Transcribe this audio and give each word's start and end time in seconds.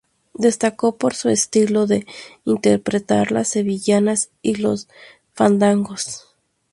Destacó 0.33 0.97
por 0.97 1.13
su 1.13 1.29
estilo 1.29 1.85
de 1.85 2.07
interpretar 2.43 3.31
las 3.31 3.49
Sevillanas 3.49 4.31
y 4.41 4.55
los 4.55 4.87
Fandangos. 5.35 6.25